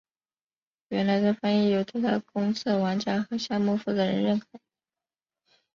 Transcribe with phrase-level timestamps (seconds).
[0.89, 4.47] 原先的翻译有得到公测玩家和项目负责人认可。